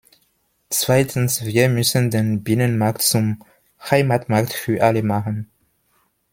[0.71, 3.43] Zweitens, wir müssen den Binnenmarkt zum
[3.91, 5.51] Heimatmarkt für alle machen.